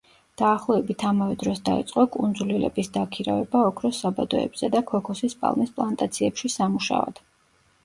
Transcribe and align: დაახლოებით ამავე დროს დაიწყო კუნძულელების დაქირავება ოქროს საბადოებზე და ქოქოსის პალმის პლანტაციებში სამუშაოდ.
დაახლოებით 0.41 1.03
ამავე 1.09 1.35
დროს 1.43 1.61
დაიწყო 1.69 2.05
კუნძულელების 2.15 2.89
დაქირავება 2.97 3.63
ოქროს 3.67 4.01
საბადოებზე 4.07 4.73
და 4.79 4.83
ქოქოსის 4.95 5.39
პალმის 5.45 5.79
პლანტაციებში 5.79 6.55
სამუშაოდ. 6.59 7.25